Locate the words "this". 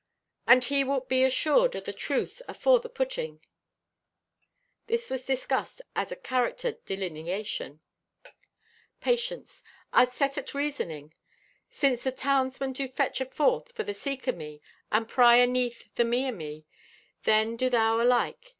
4.87-5.11